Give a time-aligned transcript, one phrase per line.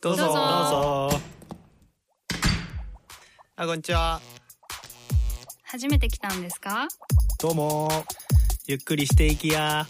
[0.00, 0.24] どうぞ。
[0.24, 0.34] どうぞ。
[0.34, 1.20] どうぞ
[3.56, 4.20] あこんにちは。
[5.64, 6.88] 初めて来たんですか？
[7.38, 7.88] どうも。
[8.66, 9.86] ゆっくりしていきや。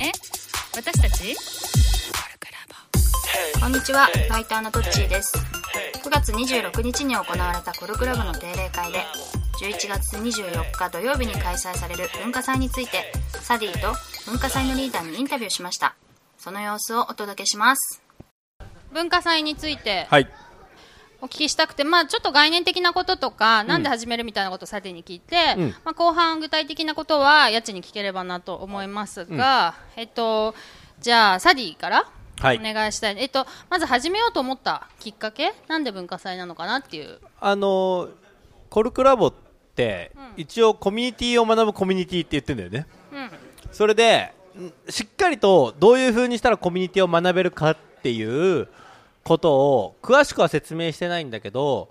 [0.00, 0.10] え？
[0.74, 1.36] 私たち？
[3.60, 5.32] こんにちは、ライターのトッチーです。
[6.02, 9.04] 9月26日に行われたコルクラブの定例会で、
[9.60, 13.94] 11月24日土曜日に開催される文化祭について、サディと
[14.26, 15.94] 文化祭のリーダーにインタビューしました。
[16.38, 18.02] その様子をお届けします。
[18.92, 20.06] 文化祭について。
[20.10, 20.28] はい。
[21.20, 25.68] お聞きしたくて、まあ、ちょっと概念的なこととか、なんで始めるみたいなことをさてに聞いて、うん。
[25.84, 30.56] まあ、後半具体的なことは家賃に聞ければなと思いますが、えっと、
[31.00, 32.58] じゃあサディからはい。
[32.58, 37.20] お願いしたい、えっと、まず始めようと思ったきっかけなんで文化祭なのかなっていう。
[37.40, 38.22] あのー
[38.72, 39.34] コルクラボっ
[39.76, 42.86] て、一応コミュニティを学ぶコミュニティって言ってんだよね。
[43.12, 43.30] うん。
[43.70, 48.68] それで、んしっかりとどういう風にしたらコミュニティを学べるかっていう
[49.24, 51.88] ことを詳しくは説明してないんだけど、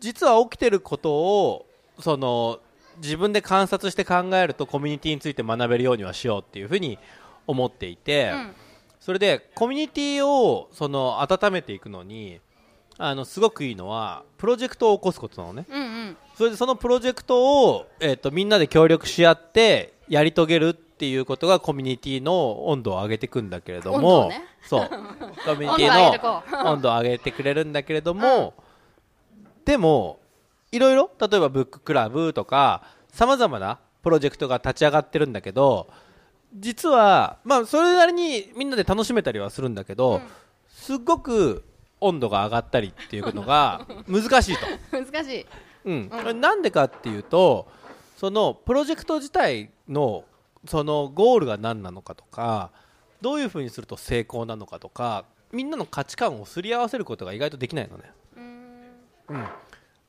[0.00, 1.66] 実は起きてることを、
[1.98, 2.60] その、
[3.02, 6.98] 自分で観察して考えるとコミュニティについて学べるようにはしようっていうふうに
[7.46, 8.54] 思っていて、うん。
[9.00, 12.40] それでコミュニティをその温めていくのに
[12.98, 15.66] あのすごくいいのはプロジェクトを起こすことなのね。
[15.70, 16.16] うんうん。
[16.36, 24.42] それでそのプロジェクトを、えー、とみんなで協力し合ってやり遂げるっていうことがコミュニティの温度を上げていくんだけれど温度も、をね。
[24.62, 24.88] そう。
[25.44, 28.54] コミュニティの温度を上げてくれるんだけれども、
[29.64, 30.20] でも
[30.72, 35.88] いろいろ例えばブッククラブとかさまざまなプロジェクトが立ち上がってるんだけど
[36.54, 40.20] 実は、まあ、それなりにみんなで楽しめたりはするんだけど、
[40.68, 41.64] すっごく
[42.00, 44.66] 温度が上がったりっていうのが 難しいと。
[44.90, 45.46] 難しい。
[45.84, 47.66] うん、これなんでかっていうと
[48.16, 50.24] そのプロジェクト自体の
[50.66, 52.70] そのゴールが何なのかとか
[53.20, 58.12] どういうふうにすると成功なのかとかみんなの価値観をすり合わせることが意外とできないのね、
[59.28, 59.46] うん、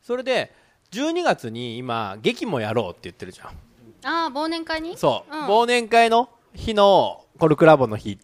[0.02, 0.54] それで
[0.92, 3.48] 12月に今劇もやろうって言ってるじゃん。
[4.04, 4.98] ああ忘年会に？
[4.98, 5.46] そう、ん。
[5.46, 8.20] 忘年会の日のコルクラボの日。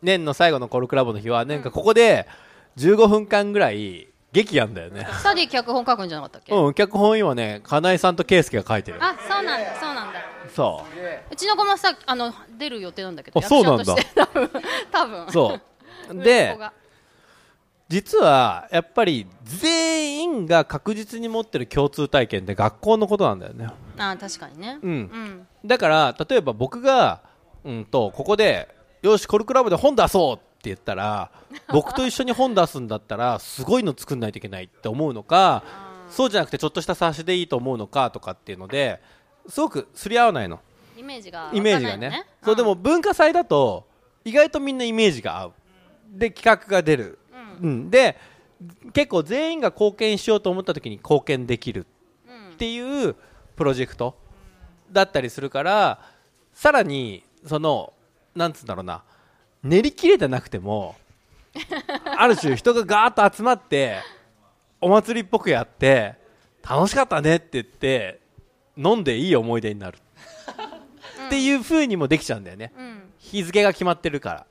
[0.00, 2.26] 年の最後のコルクラボの日はなんかここで
[2.76, 5.06] 15分間ぐらい劇やんだよね。
[5.22, 9.02] サディ脚本書くんじゃなかったっけ、うん、脚本今ね、金井さんと圭介が書いてる。
[9.02, 9.74] あそうなんだ
[10.58, 14.50] そううちの子もさあの出る予定なんだけどあそうなんだ役者として多分
[14.90, 15.32] 多分う。
[15.32, 15.60] そう。
[16.24, 16.58] で
[17.88, 23.66] 実は、やっぱり、全員が確実に持ってる共通体験って学校のことなんだよね。
[23.96, 24.90] あー確かにねうん。
[24.90, 27.22] うんだから、例えば僕が、
[27.64, 28.68] うんと、ここで、
[29.00, 31.30] よし、コルクラブで本出そうって言ったら、
[31.72, 35.62] 僕と一緒に本出すんだったら、すごいの作んないといけないって思うのか、
[36.10, 39.00] そうじゃなくてちょっとした冊子でいいと思うのかとかっていうので、
[39.48, 40.60] すごくすり合わないの。
[40.96, 42.26] イメージがイメージがね。
[42.42, 43.86] そうでも文化祭だと
[44.24, 45.52] 意外とみんなイメージが合う。
[46.10, 47.18] で企画が出る、
[47.60, 47.90] うん。
[47.90, 48.16] で
[48.92, 51.86] 結構全員が貢献しようと思った時に貢献できる。
[52.54, 53.14] っていう
[53.54, 54.16] プロジェクト
[54.90, 56.00] だったりするから
[56.52, 57.92] さらにその
[58.34, 59.02] なんつうんだろうな。
[59.62, 60.96] 練り切れてなくても
[62.16, 63.98] ある種人がガーッと集まって
[64.80, 66.14] お祭りっぽくやって
[66.68, 68.20] 楽しかったねって言って
[68.78, 69.98] 飲んでいい思い出になる。
[71.26, 73.02] っていう風にもできちゃうんだよね、うん。
[73.18, 74.46] 日付が決まってるから、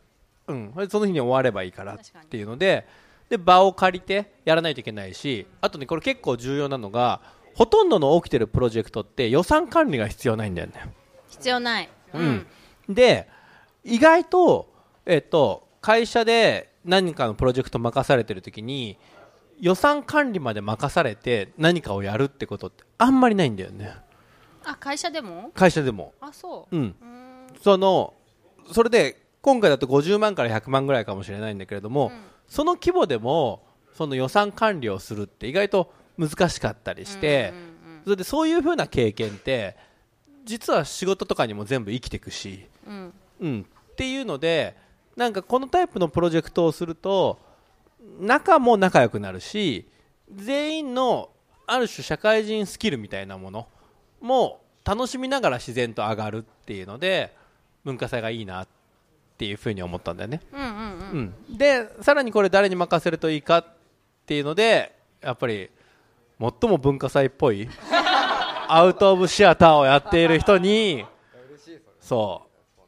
[0.47, 1.97] うん、それでその日に終わればいいからっ
[2.29, 2.85] ていうので
[3.29, 7.21] で場を借りてやらないといけないしあとねこれ結構重要なのが
[7.55, 10.73] ほとんどの起きてるプロジェクトって予算管理が必要ないんだよね、
[11.29, 11.89] 必要ない。
[12.13, 12.45] うん。
[12.87, 13.27] で
[13.83, 14.71] 意外と,、
[15.05, 18.97] えっと会社で何かのプロジェクト任されてる時に
[19.59, 23.95] 予算管理まで任されて何かをやるってことってあんまりないんだよね
[24.67, 25.51] あ会社でも？
[25.53, 26.13] 会社でも。
[26.19, 26.75] あそう。
[26.75, 26.95] うん。
[27.61, 28.13] その
[28.73, 32.11] それで今回だと50万から100万ぐらいかもしれないんだけれども、
[32.47, 37.53] その規模でもその予算管理をするって意外と難しかったりして、
[38.03, 39.77] それでそういうふうな経験って
[40.43, 43.13] 実は仕事とかにも全部生きていくし、うん。
[43.39, 44.75] うん、っていうので
[45.15, 47.39] なんかこのタイプのプロジェクトをすると
[48.19, 49.87] 仲も仲良くなるし
[50.33, 51.29] 全員の
[51.67, 53.67] ある種社会人スキルみたいなもの
[54.21, 57.35] も楽しみながら自然と上がるっていうので
[57.83, 58.67] 文化祭がいいなっ
[59.37, 61.33] ていうふうに思ったんだよね、うんうんうん。
[61.49, 63.65] うん、でさらにこれ誰に任せるといいかっ
[64.25, 65.69] ていうのでやっぱり
[66.39, 67.67] 最も文化祭っぽい
[68.67, 71.05] アウト・オブ・シアターをやっている人に
[71.99, 72.43] そ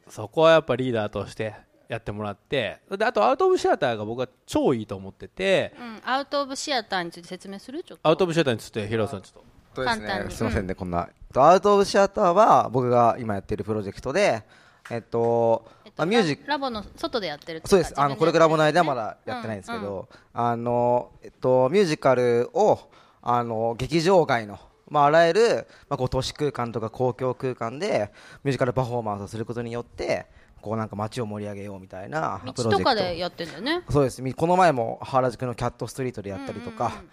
[0.08, 0.12] う。
[0.12, 1.54] そこはやっぱリーダーとして
[1.88, 5.74] やってもらってであとアウト・オブ・シアターが僕は超いいと思ってて。
[5.80, 6.02] うん。
[6.04, 7.84] アウト・オブ・シアターについて説明する？
[7.84, 8.08] ちょっと。
[8.08, 10.26] アウト・オブ・シアターについてヒロさんちょっととですね。
[10.30, 11.10] すみませんね、こんな。
[11.34, 14.44] とアウト・オブ・シアターは僕が今やっているプロジェクトで、
[14.90, 17.94] えっと、えっまあ、ミュージックラボの外でやってるそうです。
[18.00, 22.80] あのこれからラボ内ではまだやってないんですけど、あのえっとミュージカルを
[23.22, 28.12] あの劇場外のまあ、あらゆる、まあ、こう都市空間とか公共空間で
[28.44, 30.26] ミュージカルパフォーマンスをすることによって
[30.62, 32.70] こうなんか街を盛り上げようみたいなプロジェクト。
[32.72, 33.84] 道とかでやってんだよね。
[33.90, 34.22] そうです。
[34.22, 37.04] みこの前も原宿のキャットストリートでやったりとか、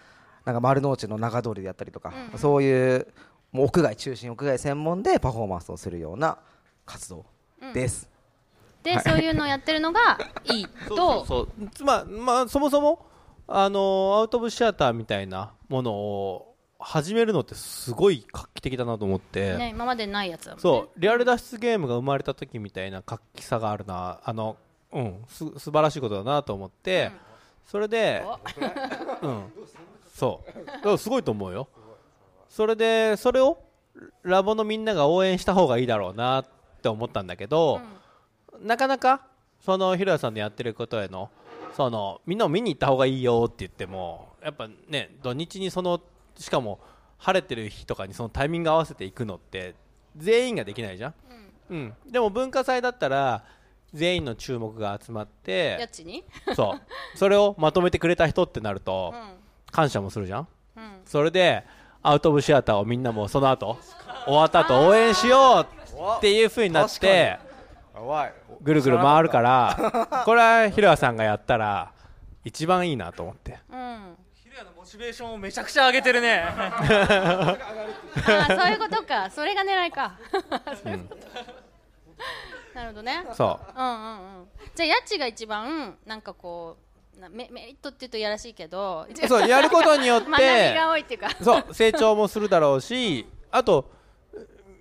[0.47, 3.09] なんか丸の内の中通りでやったりとか、そういう
[3.53, 6.39] もう屋外中心屋外専門でパフォーマンスをするような
[6.87, 7.27] 活動
[7.75, 8.09] です、
[8.85, 11.27] で、そういうのをやってるのがいいと。
[11.27, 13.05] そうつままあそもそも
[13.49, 20.63] あのアウト・オブ・シアターみたいなものを始めるのってすごい画期的だなと思って、ね今までないやつだもんね。
[20.63, 21.01] そう。
[21.01, 24.21] リアル脱出ゲームが生まれた時みたいな画期さがあるな。
[24.25, 24.57] あの
[24.93, 25.25] うん。
[25.27, 27.11] す素晴らしいことだなと思って、
[27.67, 28.25] それで
[29.23, 29.45] うん
[30.17, 30.67] そう。
[30.67, 31.69] だからすごいと思うよ。
[32.49, 33.59] それでそれを
[34.23, 36.47] ラボのみんなが応援した方がいいだろうなっ
[36.81, 37.81] て思ったんだけど、
[38.63, 39.27] なかなか
[39.61, 41.31] そのひろやさんのやってることへの
[41.77, 46.01] そのみんなを見に行った方がいいよって言ってもやっぱね土日にその
[46.39, 46.81] しかも
[47.19, 49.75] 晴れてる日とかにそのタイミング合わせていくのって
[50.17, 51.15] 全員ができないじゃん、
[51.69, 51.95] うん。
[52.11, 53.45] でも文化祭だったら
[53.93, 56.25] 全員の注目が集まってやっちに？
[56.55, 56.77] そ
[57.15, 57.19] う。
[57.19, 59.15] それをまとめてくれた人ってなると
[59.77, 60.47] 感謝もするじゃん、ん。
[61.05, 61.63] それで
[62.03, 63.79] アウト・オブ・シアターをみんなもその後
[64.25, 65.67] 終わった後応援しよ
[66.01, 67.39] うっていう風になって
[68.63, 71.93] ぐるぐる回るから これはひろやさんがやったら
[72.43, 73.59] 一番いいなと思って。
[73.71, 74.17] うん。
[74.33, 76.43] ヒロヤのモチベーションをめちゃくちゃ上げてるね。
[76.43, 77.57] あ
[78.17, 79.29] あそういうことか。
[79.29, 80.17] それが狙いか。
[82.73, 83.27] なるほどね。
[83.35, 83.83] そう。
[83.83, 84.49] んうんうん。
[84.75, 86.86] じゃあやっちが一番なんかこうな
[87.31, 91.31] メメリットって言うとやらしいけどう そうやることによっ学びてが多いっていうか。
[91.43, 93.91] そう成長もするだろうしあと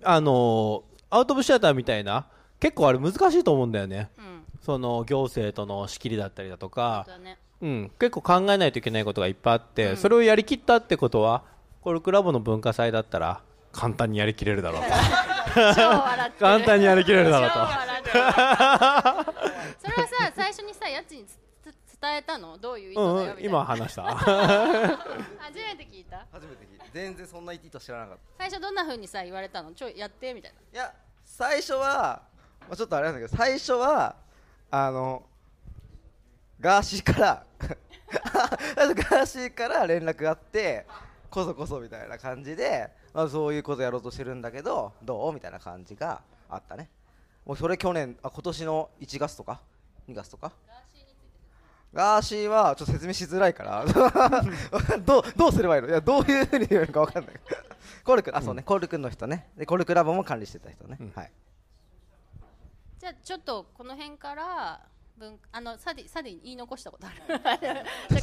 [0.04, 2.28] あのアウト・オブ・シアターみたいな
[2.60, 4.10] 結構あれ難しいと思うんだよね。
[4.18, 4.46] うん。
[4.62, 7.06] その行政との仕切りだったりだとか。
[7.24, 7.38] ね。
[7.62, 11.44] うん、結構考えないといけないことがいっぱいあって、それをやりきったってことは
[11.82, 13.42] コルクラボの文化祭だったら
[13.72, 14.88] 簡単にやりきれるだろうと。
[16.40, 17.68] 簡単にやりきれるだろう超と
[18.12, 21.45] それはさ最初にさやっちにつつ
[22.07, 22.57] 伝えたの？
[22.57, 23.10] どういう意図だよ？
[23.12, 23.42] うん、うん、みたいな。
[23.42, 24.04] 今話した？
[24.16, 26.25] 初めて聞いた？
[26.31, 28.22] 初めて聞いて全然そんな意図知らなかった。
[28.40, 29.72] 最初どんな風にさ言われたの？
[29.74, 30.80] ちょいやってみたいな。
[30.81, 30.94] いや
[31.25, 32.22] 最初は、
[32.62, 34.16] まあ、ちょっとあれなんだけど最初は
[34.72, 35.24] あの
[36.60, 40.86] ガーシーから ガーシーから連絡があって
[41.30, 45.34] こそこそみたいな感じで、まあ、そういうことやろうとしてるんだけどどう？
[45.34, 46.90] みたいな感じがあったね。
[47.46, 49.62] もうそれ去年あ今年の1月とか
[50.08, 50.51] 2月とか？
[51.96, 53.86] ガーシーはちょっと説明しづらいから。
[55.00, 55.88] どうどうすればいいの？
[55.88, 57.36] いやどういうふうに言うのか分かんない。
[58.04, 59.50] コルクあそうね、コルクの人ね。
[59.56, 61.32] でコルクラボも管理してた人ね、はい。
[63.00, 64.82] じゃあちょっとこの辺から
[65.18, 67.16] 文あのサディサディ言い残したことある。
[67.32, 67.44] じゃあ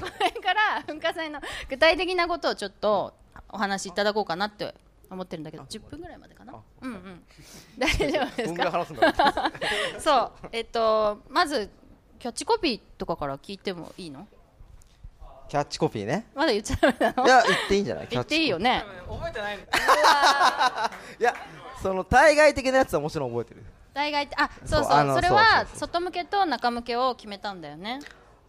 [0.01, 1.41] この辺から文化祭の
[1.71, 3.15] 具体的なことをちょっと
[3.49, 4.75] お話しいただこうかなって
[5.11, 6.55] 思ってるんだけど10分ぐらいまでかな？
[6.83, 7.25] うんうん。
[7.79, 9.51] 大丈夫ですか？
[9.99, 10.49] そう。
[10.53, 11.71] えっとまず
[12.23, 14.29] キャッチコピーとかから聞いてもいいの？
[15.49, 16.27] キャッチコピーね。
[16.37, 17.27] まだ言っちゃダメなの？
[17.27, 18.07] いや言っていいんじゃない？
[18.13, 18.85] 言っていいよね。
[19.09, 19.61] 覚えてないい
[21.23, 21.35] や
[21.83, 23.65] その対外的なやつはもちろん覚えてる。
[23.93, 27.99] 大概あそうそうそれは外向けと中向けを決めたんだよね。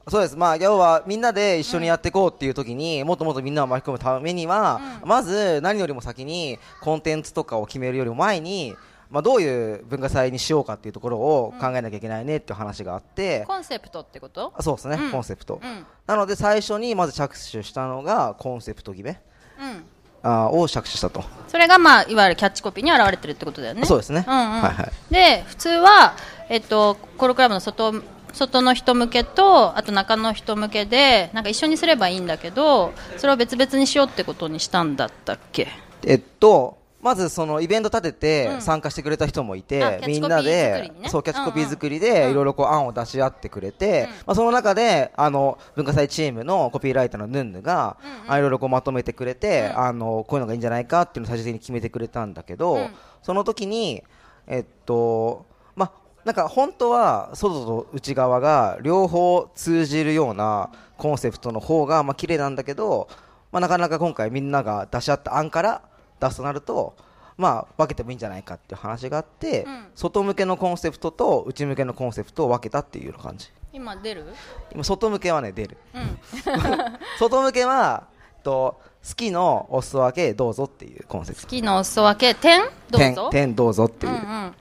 [0.08, 0.36] そうです。
[0.38, 8.76] まあ要はみんなで一緒にやっていこうっていう時に、もっともっとみんなを巻き込むためには、まず何よりも先にコンテンツとかを決めるよりも前に
[9.14, 14.52] まあ、どういう文化祭にしようかっていうところを考えなきゃいけないねっていう話があって、コンセプトってこと？
[14.58, 15.12] あそうですね、うん。
[15.12, 15.86] コンセプト、うん。
[16.08, 19.22] なので最初にまず着手したのがコンセプト決め。
[19.60, 19.84] うん。
[20.26, 23.86] あーを着手したと、それがまあいわゆるキャッチコピーに表れてるってことだよね。
[23.86, 24.62] そうですね、うんうん。
[24.62, 25.14] はいはい。
[25.14, 26.16] で普通は、
[26.50, 27.94] えっと、コロクラブの外
[28.32, 35.68] 外の人向けとあと中の人向けでなんか一緒にすればいいんだけどそれを別々にしようってことにしたんだったっけ？
[36.06, 38.14] えっとまずそのイベント立てうん。
[38.58, 42.32] て参加してくれた人もいて、みんなでそうキャッチコピー作りうんでうん。
[42.32, 52.90] いろいろこう案を出し合ってくれて、まあ、その中であの文化祭チームのコピーライターのヌンヌがあいろいろこうまとめてくれて、あのこういうのがいいんじゃないかっていうのを最終的に決めてくれたんだけど、うん。
[53.22, 54.04] その時に
[54.48, 55.46] えっと
[55.76, 55.92] まあ
[56.26, 63.10] なんか本当は外と内側が両方通じるようなコンセプトの方がまあ綺麗なんだけど、
[63.52, 65.82] まあ、なかなか今回みんなが出し合った案から
[66.24, 66.96] 出すとなると、
[67.38, 69.88] まあ、分けてもいいんじゃないかっていう話があって、うん。
[69.96, 73.50] 外向けのコンセプトと内向けのコンセプトを分けたっていう感じ。
[73.72, 74.26] 今出る？
[74.72, 75.78] 今外向けはね出る。
[75.94, 76.20] うん。
[77.20, 78.04] 外向けは
[78.44, 81.48] と好きのお裾分けどうぞっていうコンセプト。
[81.48, 82.62] 好きのお裾分け点？
[82.90, 83.30] どうぞ？
[83.32, 84.56] 点点どうぞっていう、うんうん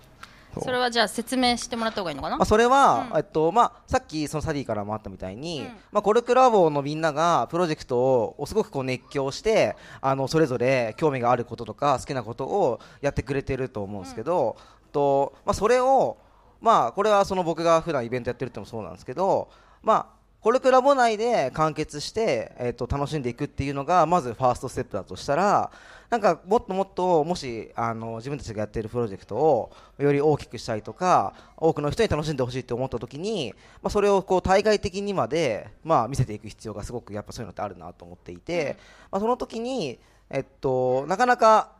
[0.61, 3.19] それはじゃあ説明してもらった方がいいのかな、まあ、それは、うん。
[3.19, 5.67] えっとまあ、さっきそのサディからもあったみたいに、うん。
[5.93, 14.57] まあ、コルクラボのみんながプロジェクトをすごくこう熱狂してあのそれぞれ興味があることとか好きなことをやってくれてると思うんですけど、
[14.93, 16.19] とまあ、それを、
[16.61, 19.49] まあ、これはその僕が普段イベントやってるってのもそうなんですけど、
[19.83, 20.07] まあ、
[20.41, 25.71] コルクラボ内で完結して、えっと楽しんでいくっていうのがまずファーストステップだとしたら
[26.13, 38.77] なんかもっともっともしあの自分たちがやっているプロジェクトをより大きくしたいとか多くの人に楽しんでほしいと思った時に、まあ、それをこう対外的にまで、まあ、見せていく必要がすごくやっぱそういうのってあるなと思っていて、
[39.11, 41.73] まあ、その時に、えっと、なかなか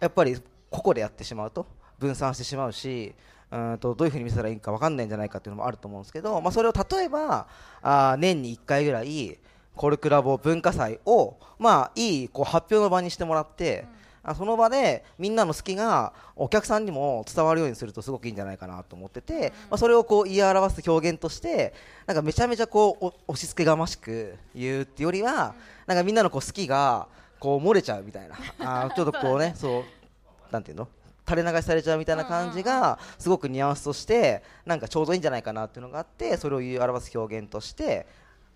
[0.00, 1.66] やっぱり個々でやってしまうと
[1.98, 3.14] 分散してしまうし
[3.50, 7.46] うんとどういうふうに見せたらいいか分かんないんじゃないかっていうのもあると思うんですけど、まあ、それを例えば
[7.82, 9.36] あー年に1回ぐらい
[9.76, 13.86] コルクラボ文化祭を、まあ、いいこう発表の場にしてもらって、
[14.24, 21.74] あその場でみんなの好きがお客さんにも伝わるようにするとすごくいいんじゃないかなと思ってて、まあ、それをこう言い表す表現として
[22.06, 25.54] なんかめちゃめちゃこうお押し付けがましく言うっていうよりは
[25.86, 27.06] なんかみんなのこう好きが
[27.38, 28.36] こう漏れちゃうみたいな。
[28.60, 29.82] あーちょっとこうね そう
[30.50, 30.88] なんていうの？
[31.28, 38.06] 垂れ流しされちゃうみたいな感じがすごくニュアンスとしてなんかちょうどいいんじゃないかなっていうのがあってそれを言い表す表現として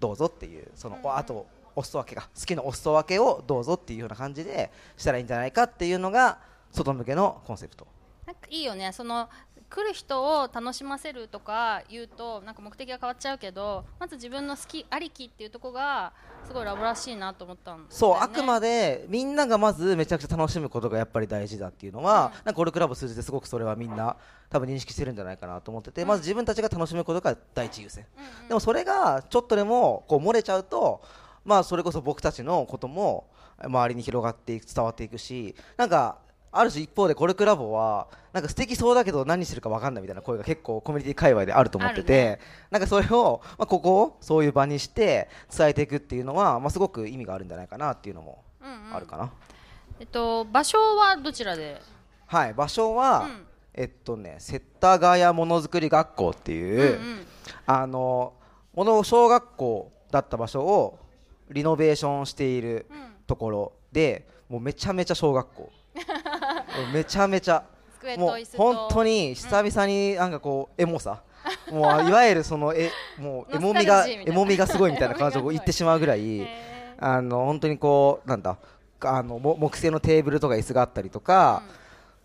[0.00, 6.38] どうぞっていうそのあとお裾分けが好きなお裾分けをどうぞっていうような感じでしたらいいんじゃないかっていうのが
[6.72, 7.86] 外向けのコンセプト。
[8.26, 9.28] なんかいいよねその
[9.70, 16.12] 来る人を楽しませるとか言うとなんか目的が変わっちゃうけどまず自分の好きありきっていうところが
[16.46, 17.86] すごいラボらしいなと思ったんね。
[17.90, 24.16] そう、あくまでみんながまずめちゃくちゃ楽しむことがやっぱり大事だっていうのは、なんかコルクラブを通じてすごくそれはみんな
[24.48, 28.06] 多分認識してるんじゃないかなと思ってて、まず自分たちが楽しむことが第一優先、
[28.48, 31.02] でもそれがちょっとでもこう漏れちゃうと、
[31.44, 33.26] まあ、それこそ僕たちのことも
[33.62, 36.18] 周りに広がっていく伝わっていくしなんか
[36.50, 42.40] ある種一方でコルクラボはなんか素敵そうだけど何してるか分かんないみたいな声が結構コミュニティ界隈であると思ってて、ある
[42.70, 48.96] なんかそれを、まあ、ここをそういう場にして伝えていくっていうのは、まあ、すごく意味があるんじゃないかなっていうのもうんうん。
[48.96, 49.30] あるかな、
[50.00, 51.80] えっと場所はどちらで？
[52.26, 53.46] はい場所は、うん。
[53.74, 57.26] えっとね世田谷ものづくり学校っていう、うんうん。
[57.66, 58.32] あの
[58.74, 60.98] もの小学校だった場所を
[61.50, 63.08] リノベーションしているうん。
[63.26, 65.70] ところでもうめちゃめちゃ小学校
[66.92, 67.64] めちゃめちゃ。
[67.98, 71.22] 机もう本当に久々になんかこうエモさ、
[71.70, 78.56] もういわゆるそのえもうエモみがエモみがすごいみたいな感じを言ってしまうぐらいへあの本当にこうなんだ
[79.00, 81.62] あのも木製のテーブルとか椅子があったりとか、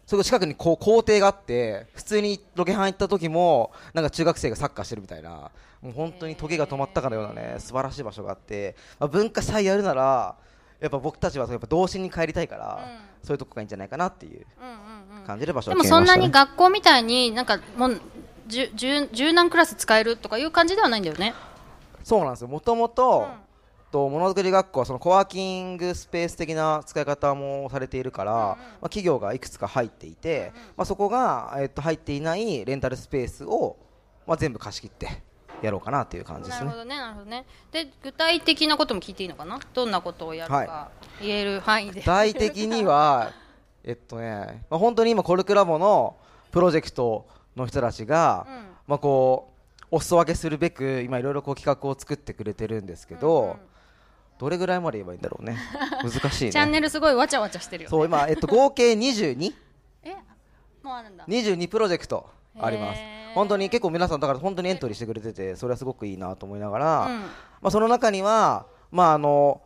[0.05, 10.35] そこ近くにこう校庭があって普通にロケハン行った時もなんか中学生がサッカーしてるみたいなもう本当に時が止まったかのようなね素晴らしい場所があって、まあ、文化祭やるなら
[10.83, 12.85] やっぱ僕たちはやっぱ童心に帰りたいから、
[13.23, 15.25] そういうとこがいいんじゃないかなっていううんうんうん。
[15.25, 18.01] 感じで場所でもそんなに学校みたいになんかもう
[18.47, 21.33] 十十十何クラス使えるとかいう感じではないんだよね。
[22.03, 22.49] そうなんですよ。
[22.49, 23.29] もともと
[23.93, 33.77] とものづくり学校はそのコワーキングスペース的な使い方もされているから、まあ、企業がいくつか入っていて、まあ、そこが、えっと入っていないレンタルスペースを、
[34.27, 35.21] まあ、全部貸し切って
[35.65, 37.45] やろうかなという感じですねなるほどねなるほどね。
[37.71, 39.59] で具体的なことも聞いていいのかな？
[39.73, 40.91] どんなことをやるかは
[41.21, 42.01] 言える範囲で。
[42.01, 43.31] 具体的には
[43.83, 46.17] えっとね、まあ、本当に今コルクラボの
[46.51, 48.55] プロジェクトの人たちが、うん
[48.87, 53.57] まあ、こうお裾分けするべく今いろいろこう企画を作ってくれてるんですけど、
[54.39, 55.57] どれぐらいまで言えばいいんだろうね？
[56.03, 57.91] 難しいねチャンネルすごいわちゃわちゃしてるよ、ね。
[57.91, 59.53] そう今、えっと、合計22
[60.03, 60.15] え？
[60.81, 61.25] もうあるんだ。
[61.27, 62.27] 22プロジェクト
[62.59, 63.01] あります。
[63.33, 67.19] 本当に結構皆さんだから本当にエントリーしてくれててそれはすごくいいなと思いながら、うん。
[67.19, 67.27] ま
[67.63, 69.61] あ、その中には、まあ、あの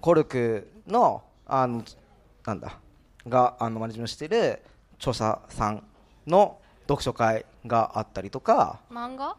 [0.00, 1.84] コルクのあの
[2.46, 2.78] なんだ
[3.28, 4.62] があのマネジメントしている
[4.96, 5.84] 著者さん
[6.26, 9.36] の読書会があったりとか漫画？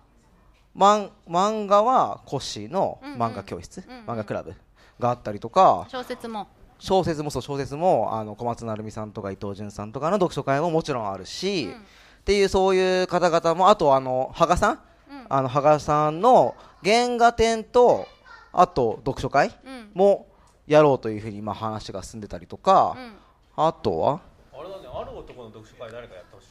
[0.77, 4.05] 漫漫画はコッシーの漫画教室、うんうん。
[4.05, 4.53] 漫画クラブ
[5.00, 6.48] があったりとか、小説も。
[6.77, 11.86] 小説もそう小説もあの小松成美さんとか伊藤潤さんとかの読書会ももちろんあるし、うん
[12.22, 14.80] っていうそういう方々もあとあの羽賀さん、うん。
[15.28, 18.08] あの羽賀さんの原画展と
[18.54, 19.90] あと読書会うん。
[19.94, 20.28] も
[20.68, 23.13] やろうというふうに今話が進んでたりとか、うん。
[23.56, 24.22] あとは？
[24.54, 26.50] あれだねある男の読書会誰かやってほしい。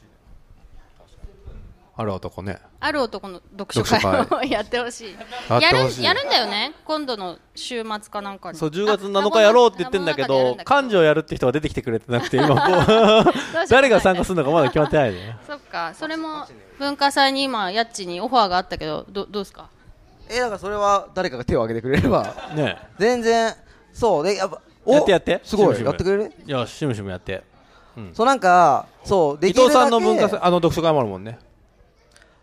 [2.01, 2.59] ある男ね。
[2.79, 5.15] ある男の読書会を やってほしい。
[5.49, 6.03] やってほしい。
[6.03, 6.73] やるやるんだよね。
[6.83, 8.57] 今度の週末かなんかに。
[8.57, 13.33] そう10月7日やろうって言ってんだけど幹事をやるって人が出てきてくれてなくて今こう
[13.69, 16.45] 誰が参加するのかまだ決まってないね そっか、それも
[16.79, 19.69] 文化祭に今、やっちにオファーがあったけど、どどうですか？
[20.29, 22.33] えだからそれは誰かが手を挙げてくれれば。
[22.55, 22.77] ね。
[22.97, 23.53] 全然
[23.93, 24.23] そう。
[24.23, 25.39] でやっぱおやってやって。
[25.43, 25.83] すごい。
[25.83, 26.03] やって。
[26.03, 26.33] くれる？
[26.47, 27.43] いやしむしむやって。
[27.97, 28.11] うん。
[28.13, 31.37] そうなんかそうで伊きるだけ藤さんの文化祭あの読書会もあるもんね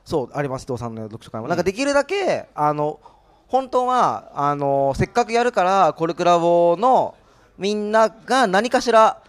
[0.08, 2.98] そうあります伊藤さんの読書会も、なんかできるだけあの
[3.46, 7.14] 本当はあのせっかくやるからコルクラボの
[7.58, 9.22] みんなが何かしら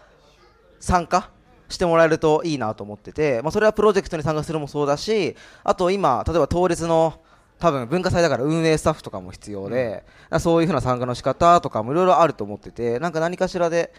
[0.78, 1.28] 参加
[1.68, 7.20] してもらえるといいなと思ってて、まあ、それはプロジェクトに参加するもそうだしあと今例えば当日の
[7.58, 10.06] 多分文化祭だから運営スタッフとかも必要で、
[10.38, 13.92] そういうふうな参加の仕方とかもいろいろあると思っててなんか何かしらで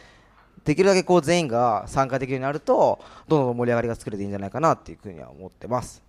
[0.65, 6.01] できるだけこう全員が参加できるようになるとどんどん盛り上がりが作れていいんじゃないかなっていうふうには思ってます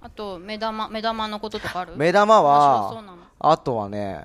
[0.00, 1.94] あと目玉目玉のこととかある？
[1.96, 3.02] 目玉は
[3.40, 4.24] あとはね、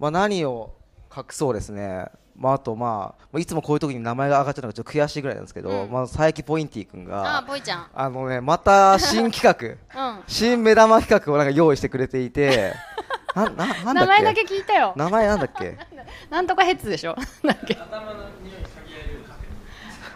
[0.00, 0.74] まあ、何を
[1.16, 2.06] 隠そうですね、
[2.36, 5.90] まあ、あとまあいつもこういう時に名前が上がっちゃうのがちょっと悔しいぐらいなんですけど、うん。
[5.92, 7.86] まあ、佐伯ポインティ君あがぽいちゃん。
[7.94, 9.54] あのねまた新企画
[10.12, 10.22] うん。
[10.26, 12.74] 新目玉企画をなんか用意してくれていて
[13.36, 13.94] なななんだっけ？
[13.94, 14.92] 名前だけ聞いたよ。
[14.96, 15.78] 名前なんだっけ？
[16.30, 17.14] なんとかヘッズでしょ？
[17.44, 17.74] なんだっけ？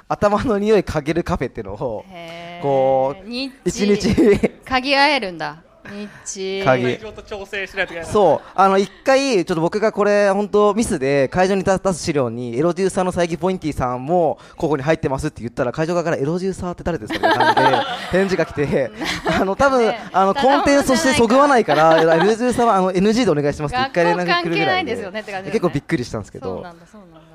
[0.08, 2.04] 頭の匂い嗅げるカフェっていうのを
[2.62, 4.08] こう一チ日。
[4.64, 5.62] 嗅ぎ合えるんだ。
[6.64, 8.10] 会場と調整しないといけない。
[8.10, 17.78] そう、あの一回、ちょっと僕がこれ、本当ミスで会場に出す資料に、エロデューサーの佐伯ポインティさんもここに入ってますって言ったら、会場側からエロデューサーって誰ですかみたいな感じで
[18.18, 18.90] 返事が来て、
[19.40, 25.50] あの多分ねあのコンテンツとしてそぐわないから、エロデューサーはあの NG でお願いしますって一回連絡来るぐらい学校関係ないですよねって感じだよね。
[25.52, 26.64] 結構びっくりしたんですけど、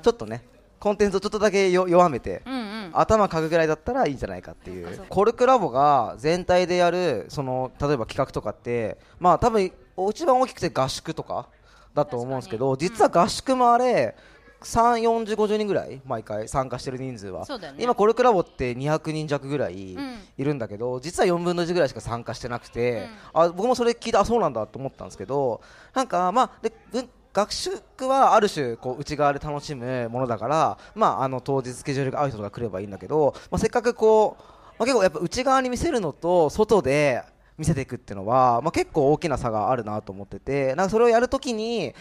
[0.02, 0.42] ちょっとね、
[0.82, 2.42] コンテンツをちょっとだけよ弱めて。
[2.44, 2.90] うんうん。
[2.92, 9.72] 頭かくぐらいだったらいいんじゃないかっていそうコルクラボが全体でやるその例えば企画とかってまあ多分
[10.10, 11.46] 一番大きくて合宿とか
[11.94, 14.16] だと思うんですけど、実は合宿もあれ
[14.62, 17.74] 3、40、50人ぐらい毎回参加してる人数は、ね。
[17.78, 20.18] 今コルクラボって200人弱ぐらいうん。
[20.36, 25.60] いるんだけど、実は4分の1ぐらいしか参加してなくて、あ僕もそれ聞いてあそうなんだと思ったんですけど
[25.94, 34.42] なんかまあでぶ学宿はある種こう内側で楽しむものだから、まあ、あの当日スケジュールが合う人が来ればいいんだけど、まあ、せっかくこう、
[34.78, 37.22] まあ、結構やっぱ内側に見せるのと外で
[37.56, 41.94] 見せていくっていうのは、まあ、結構大きな差があるなと思っててなんかそれをやるときに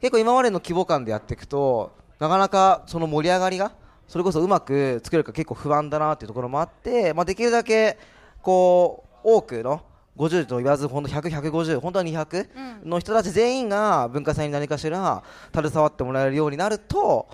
[0.00, 3.72] 結構今までの規模感でやっていくとなかなかその盛り上がりが
[4.06, 7.98] それこそうまく作れるか結構不安だなっていうところもあって、まあ、できるだけ
[8.42, 9.82] こう多くの
[10.18, 15.22] 50と言わず本当100、150本当は200の人たち全員が文化祭に何かしら
[15.54, 17.28] 携わってもらえるようになると、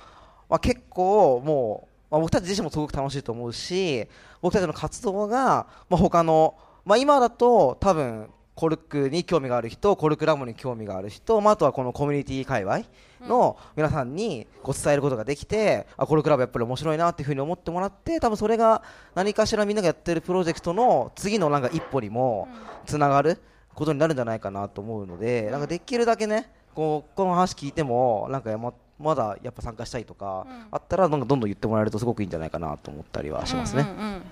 [0.49, 4.07] まあ、結構もう、まあ、僕たち自身もすごく楽しいと思うし
[4.43, 12.83] 僕たちの活動が、まあ、他の、まあ、今だと多分コルクに興味がある人コルクラボに興味がある人、まあ、あとはこのコミュニティ界隈
[13.29, 18.83] の皆さんにこう伝えることができて、あコルクラボやっぱり面白いなっていうふうに思ってもらって多分それが
[19.15, 22.49] 何かしらみんながやってるプロジェクトの次のなんか一歩にも
[22.87, 23.39] つながる
[23.75, 33.83] ことになるんじゃないかなと思うので、なんかできるだけねこうこの話聞いてもなんかままだやっぱ参加したいとか、あったらなんかどんどん言ってもらえるとすごくいいんじゃないかなと思ったりはしますね。
[33.83, 34.23] うんうんうん。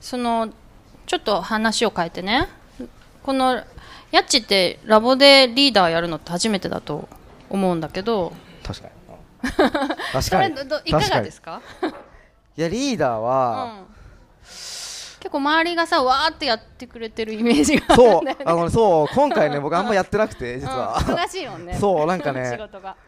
[0.00, 0.48] その
[1.06, 2.48] ちょっと話を変えてね。
[3.22, 3.62] この
[4.12, 7.08] ヤッチってラボでリーダーやるのって初めてだと
[7.50, 8.32] 思うんだけど。
[8.64, 8.94] 確かに。
[8.94, 9.10] う
[9.88, 10.54] ん確かに。
[10.86, 11.60] いかがですか？
[12.56, 13.86] いやリーダーうは、ん。
[15.20, 18.20] 結構周りがさわーってやってくれてるイメージがあそう。
[18.44, 19.14] あのそう。
[19.14, 20.78] 今回ね僕あんまやってなくて実うん。
[20.78, 21.74] は、忙しいもんね。
[21.78, 22.58] そうなんかね。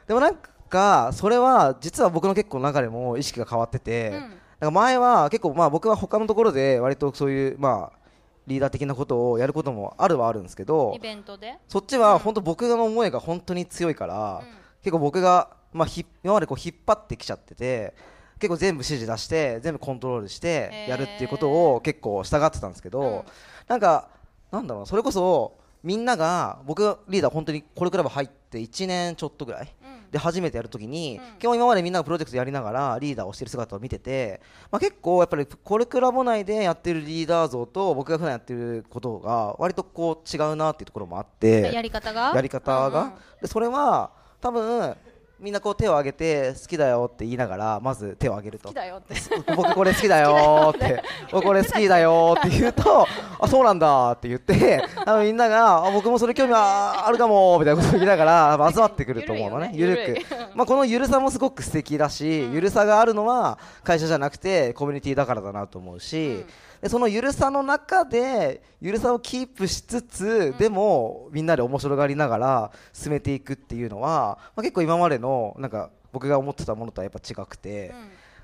[0.07, 0.37] でもなん
[0.69, 4.21] かそれは実は僕の結構中でも意識が変わってて、うん。
[4.21, 4.29] なん
[4.61, 7.99] か前は結構まあ僕は他のところで割とそういうまあ
[8.47, 11.59] リーダー的なことをやることもあるはあるんですけどイベントで？
[11.69, 14.43] そっちは本当僕の思いが本当に強いから、
[14.83, 17.95] 結構僕が、まあ、ひ今までこう引っ張ってきちゃってて
[18.41, 23.23] 結構全部指示出して全部コントロールしてやるっていうことを結構従ってたんですけど、うん。
[23.69, 24.09] なんか
[24.51, 29.69] なんだろうそれこそみんなが僕がリーダー本当にこれクラブ入って1年ちょっとぐらい、
[30.13, 42.33] で初めてやるときに、基本今までみんながプロジェクトやりながらリーダーをしてる姿を見てて、まあ、結構やっぱりコルクラボ内でやってるリーダー像と僕が普段やってることが割とこう違うなっていうところもあってやり方が？
[42.35, 43.13] やり方が、うんうん。
[43.41, 44.95] でそれは多分
[45.43, 48.69] みんなこう手を挙げて好きだよって言いながらまず手を挙げると。
[48.69, 49.15] 好きだよって。
[49.57, 51.03] 僕これ好きだよーって。
[51.33, 53.09] 僕これ好きだよーって言うと
[53.41, 58.25] あそうなんだって言って 多分みんながあ僕もそれ興味ああるかもーみたいなことを言いなが
[58.57, 59.73] ら集まってくると思うのね。
[59.75, 60.37] ゆるく。
[60.55, 66.45] まあこのゆるさもすごく素敵だし、ゆるさがあるのは会社じゃなくてコミュニティだからだなと思うし、で
[66.89, 77.95] そのゆるさの中でゆるさをキープしつつ、でもみんなで面白がりながら進めていくっていうのは、まあ、結構今までのなんか僕が思ってたものとはやっぱ違くて、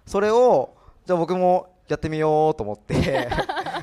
[0.07, 0.74] それを
[1.05, 3.29] じゃあ僕もやってみようと思って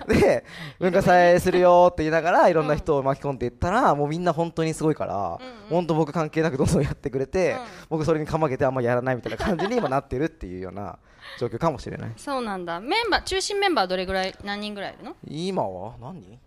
[0.05, 0.45] で
[0.79, 5.39] 文化祭するよって言いながらいろんな人を巻き込んでいったら、もうみんな本当にすごいから、
[5.69, 7.57] 本当僕関係なくどんどんやってくれて、
[7.89, 10.97] 僕それにかまけてあんまやらないみたいな感じに今 なってるっていうような
[11.39, 12.13] 状況かもしれない。
[12.17, 12.79] そうなんだ。
[12.79, 15.15] メンバー中心メンバーどれぐらい何人ぐらいいるの？
[15.27, 16.39] 今は何人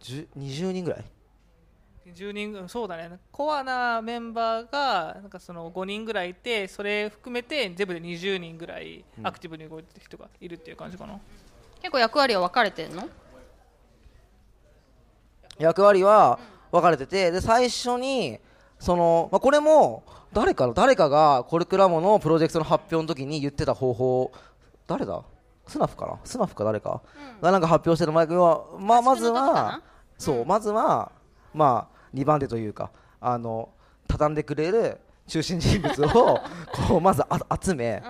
[0.00, 1.04] ？10 20人ぐらい
[2.14, 3.18] ？10人ぐそうだね。
[3.30, 11.20] コアなメンバーがなんかその5人ぐらいいてそれ含めて全部で20人ぐらいアクティブに動いてる人がいるっていう感じかな、
[11.80, 13.08] 結構役割は分かれてんの？
[15.58, 16.38] 役割は
[16.70, 18.38] 分かれててで最初に
[18.78, 24.32] その、まあ、これも誰かの誰かがコルクラボのプロジェクトの発表の時に言ってた方法
[24.86, 25.22] 誰だ？
[25.66, 26.18] スナフかな？
[26.24, 27.02] スナフか誰か、
[27.42, 29.82] がなんか発表してる前は、まあ、まずはな
[30.16, 31.12] そう、まずは
[31.52, 33.68] まあ2番手というかあの
[34.06, 36.40] 畳んでくれる中心人物を
[36.88, 38.02] こうまずあ集め、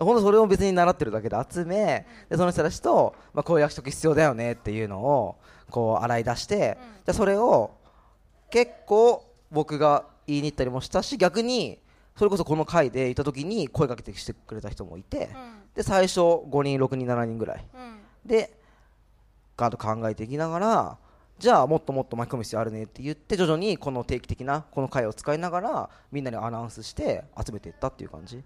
[0.00, 5.36] 本当それを別に習ってるだけで集めでその人たちと、まあ、こういう役職必要だよねっていうのを
[5.70, 7.70] こう洗い出して、じゃあそれを
[8.50, 11.78] 結構僕が言いに行ったりもしたし逆に
[12.16, 15.30] それこそこの回でいた時に声かけてしてくれた人もいて、
[15.74, 17.64] で最初5人6人7人ぐらい、
[18.24, 18.58] で
[19.56, 20.98] ガード考えていきながら
[21.38, 28.42] じゃあもっともっと巻き込む必要あるねって言って徐々にこの定期的なこの回を使いながらみんなにアナウンスして集めていったっていう感じ。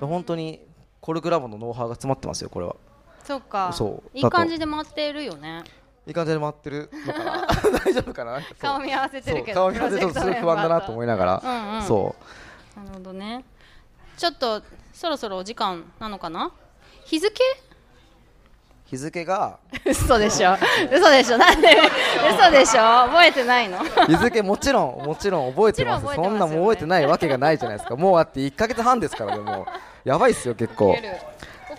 [0.00, 0.66] 本当に
[1.02, 2.76] コルクラボのノウハウが詰まってますよこれは。
[3.24, 3.72] そうか。
[3.72, 4.16] そう。
[4.16, 5.64] いい感じで回ってるよね。
[6.06, 6.88] いい感じで回ってる。
[7.06, 7.46] のかな
[7.84, 8.40] 大丈夫かな？
[8.60, 11.82] 顔見合わせてるけどそう顔見合わせちょっとすごい不安だなと思いながら、うんうん。
[11.82, 12.14] そ
[12.76, 12.78] う。
[12.78, 13.44] なるほどね。
[14.16, 14.62] ちょっと
[14.92, 16.52] そろそろお時間なのかな？
[17.04, 17.34] 日付？
[18.86, 20.56] 日付が 嘘でしょ。
[20.92, 21.38] 嘘でしょ。
[21.38, 21.68] なんで？
[22.38, 22.80] 嘘でしょ。
[23.06, 23.78] 覚えてないの？
[24.06, 26.14] 日付もちろんもちろん覚えてます。
[26.14, 27.96] そんなもん覚えてないわけがないじゃないですか。
[27.96, 29.66] もうあって1か月半ですからねもう
[30.04, 30.94] やばいっすよ結構。
[30.94, 30.98] こ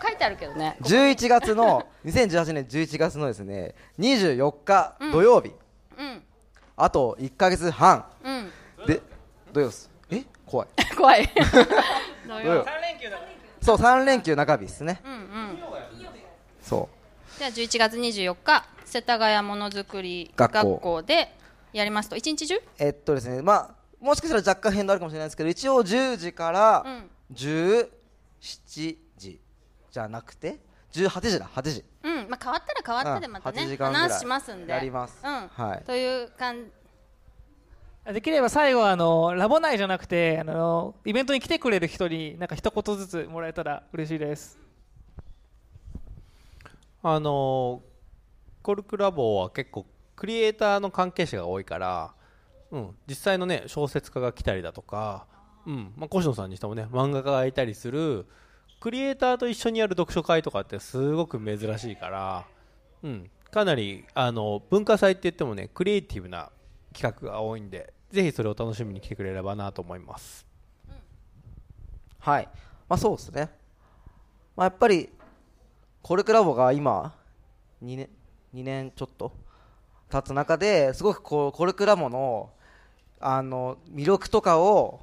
[0.02, 0.78] う書いてあるけどね。
[0.82, 5.52] 11月の2018年11月のですね24日土曜日、
[5.98, 6.24] うん。
[6.78, 8.06] あと1か月半。
[8.24, 8.52] うん。
[8.88, 9.02] で
[9.52, 9.92] 土曜です。
[10.10, 10.24] え？
[10.46, 10.68] 怖い。
[10.96, 11.30] 怖い。
[12.28, 12.66] 土曜。
[13.62, 15.02] そう3連休中日ですね。
[15.06, 15.60] うんうん。
[16.62, 16.90] そ
[17.38, 21.36] じゃあ11月24日世田谷ものづくり学校で
[21.74, 22.16] やりますと。
[22.16, 22.56] 一日中？
[22.56, 27.10] うえっとですねまあもしかしたら若干変動あるかもしれないですけど一応10時からうん
[28.44, 29.42] 17時。
[29.92, 30.60] じゃなくて
[30.92, 31.48] ？18時だ。
[31.48, 31.84] 8時。
[32.04, 32.30] うん。
[32.30, 33.62] まあ変わったら変わったでまたうんね。
[33.64, 34.04] 8時間ぐらい。
[34.04, 34.72] アナウンスしますんで。
[34.74, 35.20] やります。
[35.24, 35.48] うん。
[35.48, 35.84] はい。
[35.86, 36.72] という感
[38.12, 44.60] できれば最後はあのラボ内じゃなくてあのイベントに来てくれる人になんか一言ずつもらえたら嬉しいです。
[47.02, 47.82] あの
[48.62, 49.86] コルクラボは結構
[50.18, 52.14] クリエイターの関係者が多いから、
[52.72, 55.26] うん、実際のね小説家が来たりだとか、
[55.66, 55.94] うん。
[55.96, 58.26] まあ、越野さんにしてもね漫画家がいたりする
[58.80, 62.46] クリエイターと一緒にやる読書会とかってすごく珍しいから、
[63.02, 66.50] うん、かなりあの文化祭って言ってもねクリエイティブな
[66.94, 70.46] 企画が多いんでぜひそれを楽しみに来てくれればなと思います。
[72.20, 72.50] はい。
[72.88, 73.50] まあそうですね。
[74.56, 75.10] まあやっぱり
[76.02, 77.16] コルクラボが今
[77.84, 78.10] 2年
[78.54, 79.32] 2年ちょっと
[80.10, 82.52] 経つ中ですごくこうコルクラボの
[83.20, 85.02] あの魅力とかを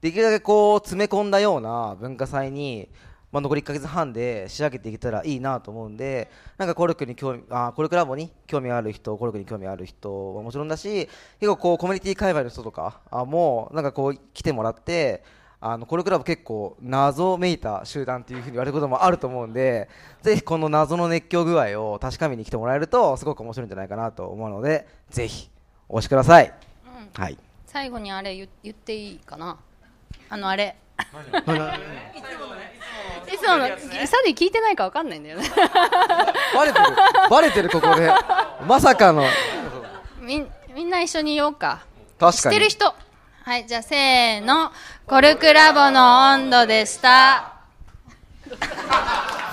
[0.00, 2.88] できるだけこう詰め込んだような文化祭に、
[3.32, 11.08] まあ、残り1ヶ月半で仕上げていけたらいいなと思うんでなんかコルクに興味あコルクラボに興味ある人コルクに興味ある人はもちろんだし
[11.40, 15.24] 結構こうコミュニティ界隈の人とかあもうなんかこう来てもらって
[15.60, 19.88] あのコルクラボ結構謎めいた集団っていうふうに言われることもあると思うんで
[20.22, 25.50] ぜひこの謎の熱狂具合を確かめに来てもらえるとすごく面白いんじゃないかなと思うのでぜひ
[25.88, 26.54] お越しください、
[27.14, 27.38] はい。
[27.66, 29.58] 最後にあれ言言っていいかな？
[30.30, 30.76] あのあれ。
[33.32, 33.74] いつものサ
[34.24, 35.50] ディ聞いてないかわかんないんだよね。
[36.54, 36.84] バレてる
[37.30, 38.10] バレてるここで。
[38.66, 39.24] まさかの。
[40.20, 41.80] みんみんな一緒に言おうか。
[42.18, 42.56] 知確かに。
[42.56, 42.94] ってる人。
[43.44, 44.72] はいじゃあせーの。
[45.06, 47.54] コルクラボの温度でした